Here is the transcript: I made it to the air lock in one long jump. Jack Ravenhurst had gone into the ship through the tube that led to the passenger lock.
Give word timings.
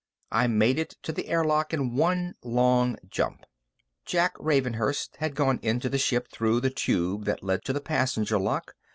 I 0.31 0.47
made 0.47 0.79
it 0.79 0.95
to 1.03 1.11
the 1.11 1.27
air 1.27 1.43
lock 1.43 1.75
in 1.75 1.93
one 1.95 2.33
long 2.43 2.97
jump. 3.07 3.45
Jack 4.03 4.33
Ravenhurst 4.39 5.17
had 5.17 5.35
gone 5.35 5.59
into 5.61 5.89
the 5.89 5.99
ship 5.99 6.27
through 6.29 6.59
the 6.61 6.71
tube 6.71 7.25
that 7.25 7.43
led 7.43 7.63
to 7.65 7.71
the 7.73 7.81
passenger 7.81 8.39
lock. 8.39 8.73